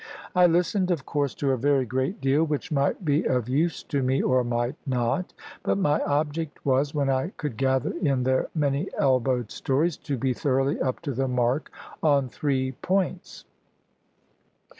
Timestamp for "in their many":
7.95-8.89